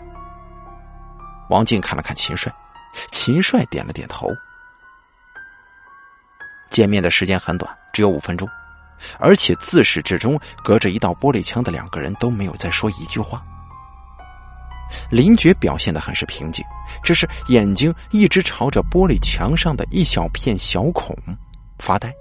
[1.49, 2.53] 王静看了看秦帅，
[3.11, 4.29] 秦帅点了点头。
[6.69, 8.49] 见面的时间很短，只有五分钟，
[9.19, 13.41] 而且自始至终隔着一道玻璃墙的两个人都没有再说一句话。
[15.09, 16.65] 林觉表现的很是平静，
[17.03, 21.15] 只是眼睛一直朝着玻璃墙上的一小片小孔
[21.79, 22.13] 发呆。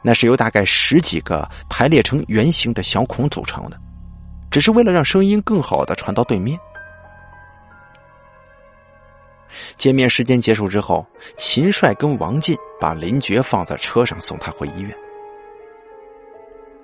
[0.00, 3.78] 那是由大概十几个排列成圆形的小孔组成的，
[4.50, 6.58] 只是为了让声音更好的传到对面。
[9.76, 14.94] 见面时间结束之后，秦帅跟王进把林觉放在车上送他回医院。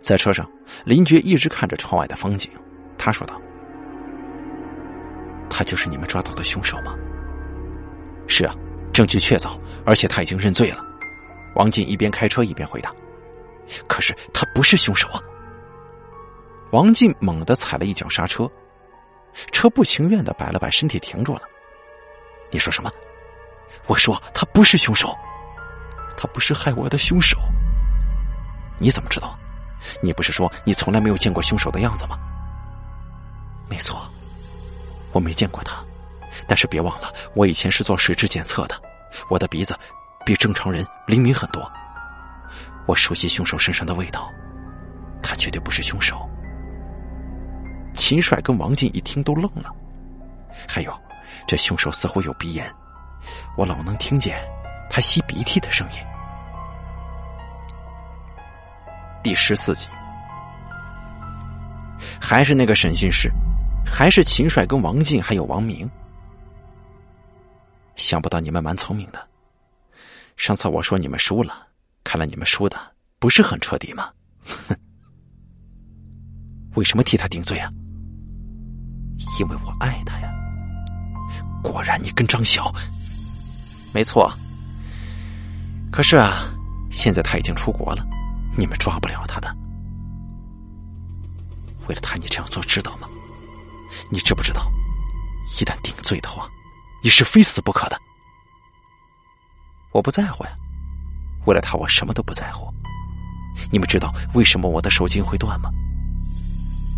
[0.01, 0.51] 在车上，
[0.85, 2.51] 林觉一直看着窗外的风景，
[2.99, 3.41] 他说道。
[5.51, 6.95] 他就是你们抓到的凶手吗？
[8.27, 8.55] 是啊，
[8.93, 10.85] 证据确凿，而且他已经认罪了。
[11.55, 12.91] 王进一边开车一边回答
[13.87, 15.21] ：“可是他不是凶手啊！”
[16.75, 18.51] 王进猛地踩了一脚刹车，
[19.53, 21.43] 车不情愿的摆了摆身体停住了。
[22.51, 22.91] 你说什么？
[23.87, 25.17] 我说他不是凶手，
[26.17, 27.39] 他不是害我的凶手。
[28.81, 29.39] 你怎么知道？
[30.03, 32.19] 你不是说你从来没有见过凶手的样子吗？
[33.69, 34.05] 没错。
[35.13, 35.77] 我没见过他，
[36.49, 38.75] 但是别忘了，我以前是做水质检测的，
[39.31, 39.79] 我的鼻子
[40.27, 41.71] 比正常人灵敏很多。
[42.85, 44.29] 我熟悉凶手身上的味道，
[45.23, 46.29] 他绝对不是凶手。
[47.95, 49.71] 秦帅跟王进一听都愣了，
[50.69, 50.93] 还有，
[51.47, 52.71] 这凶手似乎有鼻炎，
[53.57, 54.39] 我老能听见
[54.91, 55.99] 他吸鼻涕的声音。
[59.23, 59.89] 第十四集，
[62.21, 63.31] 还是那个审讯室。
[63.87, 65.89] 还是秦帅跟王进还有王明，
[67.97, 69.29] 想不到你们蛮聪明的。
[70.39, 71.69] 上次我说你们输了，
[72.03, 72.79] 看来你们输的
[73.19, 74.11] 不是很彻底嘛。
[74.43, 74.75] 哼，
[76.77, 77.71] 为什么替他顶罪啊？
[79.39, 80.31] 因为我爱他呀。
[81.63, 82.73] 果然，你跟张晓，
[83.93, 84.33] 没错。
[85.91, 86.51] 可是啊，
[86.91, 88.05] 现在他已经出国了，
[88.57, 89.55] 你们抓不了他的。
[91.89, 93.09] 为了他，你这样做知道吗？
[94.11, 94.71] 你知不知道，
[95.59, 96.49] 一旦定罪的话，
[97.03, 97.99] 你是非死不可的。
[99.93, 100.51] 我不在乎呀，
[101.47, 102.73] 为了他，我什么都不在乎。
[103.71, 105.71] 你们知道为什么我的手筋会断吗？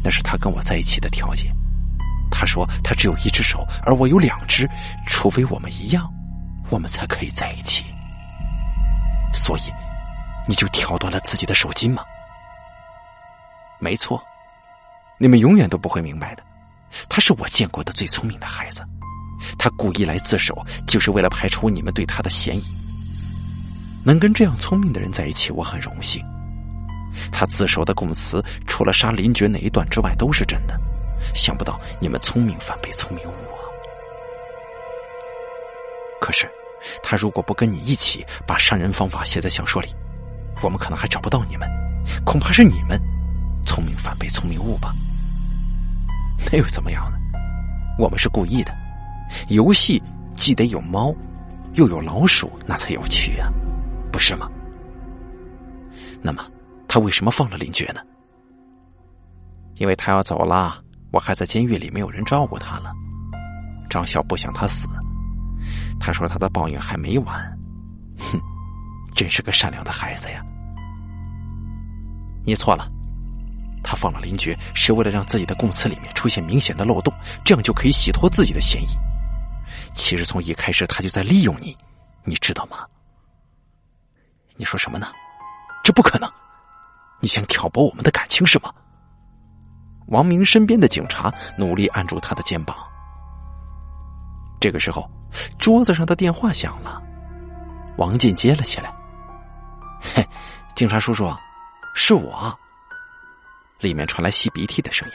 [0.03, 1.55] 那是他跟我在一起的条件。
[2.39, 4.68] 他说他只有一只手，而我有两只，
[5.07, 6.07] 除非我们一样，
[6.68, 7.82] 我们才可以在一起。
[9.32, 9.72] 所以，
[10.47, 12.05] 你就挑断了自己的手筋吗？
[13.78, 14.22] 没错，
[15.18, 16.43] 你们永远都不会明白的。
[17.09, 18.84] 他是我见过的最聪明的孩子，
[19.59, 20.55] 他故意来自首，
[20.87, 22.64] 就是为了排除你们对他的嫌疑。
[24.05, 26.22] 能跟这样聪明的人在一起，我很荣幸。
[27.32, 30.78] 他自首的供词，除了杀林觉那一段之外，都是真的。
[31.35, 33.64] 想不到你们聪明反被聪明误啊！
[36.20, 36.51] 可是，
[37.03, 39.89] 他如果不跟你一起把杀人方法写在小说里，
[40.62, 41.68] 我们可能还找不到你们。
[42.24, 43.01] 恐怕是你们
[43.64, 44.95] 聪明反被聪明误吧。
[46.51, 47.18] 那又怎么样呢？
[47.99, 48.72] 我们是故意的。
[49.49, 50.03] 游戏
[50.37, 51.14] 既得有猫，
[51.74, 53.51] 又有老鼠，那才有趣啊，
[54.12, 54.49] 不是吗？
[56.22, 56.49] 那么
[56.89, 58.01] 他为什么放了林觉呢？
[59.77, 62.93] 因为他要走了，我还在监狱里，没有人照顾他了。
[63.89, 64.87] 张晓不想他死，
[65.99, 67.59] 他说他的报应还没完。
[68.19, 68.41] 哼，
[69.15, 70.45] 真是个善良的孩子呀。
[72.45, 72.91] 你错了。
[73.83, 78.89] 他放了林觉，是为了让自己的供词里面出现明显的漏洞，这样就可以洗脱自己的嫌疑。
[79.95, 81.77] 其实从一开始他就在利用你，
[82.25, 82.79] 你知道吗？
[84.57, 85.13] 你说什么呢？
[85.85, 86.29] 这不可能！
[87.21, 88.75] 你想挑拨我们的感情是吗？
[90.07, 92.77] 王明身边的警察努力按住他的肩膀。
[94.61, 95.09] 这个时候，
[95.59, 97.03] 桌子上的电话响了，
[97.99, 98.95] 王进接了起来。
[100.01, 100.27] 嘿，
[100.75, 101.31] 警察叔叔，
[101.95, 102.57] 是我。
[103.81, 105.15] 里面传来吸鼻涕的声音。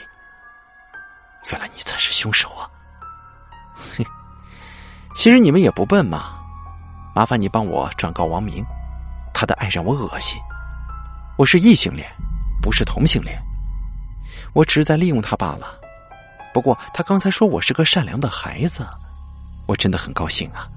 [1.51, 2.69] 原来你才是凶手啊！
[3.75, 4.05] 嘿，
[5.13, 6.39] 其实你们也不笨嘛。
[7.15, 8.63] 麻烦你帮我转告王明，
[9.33, 10.39] 他的爱让我恶心。
[11.37, 12.07] 我是异性恋，
[12.61, 13.41] 不是同性恋。
[14.53, 15.79] 我只是在利用他罢了。
[16.53, 18.85] 不过他刚才说我是个善良的孩子，
[19.67, 20.67] 我真的很高兴啊。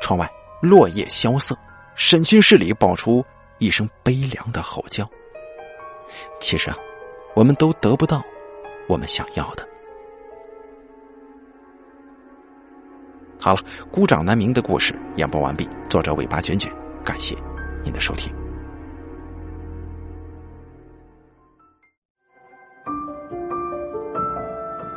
[0.00, 0.30] 窗外
[0.60, 1.56] 落叶萧瑟，
[1.94, 3.24] 审讯室里爆出。
[3.58, 5.08] 一声悲凉的吼叫。
[6.40, 6.76] 其实啊，
[7.34, 8.20] 我们都得不到
[8.88, 9.66] 我们想要的。
[13.40, 15.68] 好了，孤掌难鸣的故事演播完毕。
[15.88, 16.70] 作者尾巴卷卷，
[17.04, 17.36] 感谢
[17.84, 18.43] 您的收听。